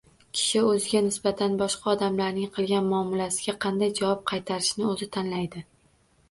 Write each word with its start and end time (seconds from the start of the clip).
Kishi 0.37 0.59
o‘ziga 0.67 1.01
nisbatan 1.07 1.57
boshqa 1.59 1.91
odamlarning 1.93 2.47
qilgan 2.55 2.87
muomalasiga 2.95 3.55
qanday 3.67 3.93
javob 4.01 4.25
qaytarishini 4.33 4.89
o‘zi 4.95 5.11
tanlaydi. 5.19 5.65